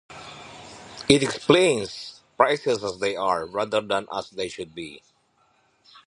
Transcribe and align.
It 1.07 1.21
explains 1.21 2.23
prices 2.35 2.83
as 2.83 2.97
they 2.97 3.15
are, 3.15 3.45
rather 3.45 3.81
than 3.81 4.07
as 4.11 4.31
they 4.31 4.49
"should" 4.49 4.73
be. 4.73 5.03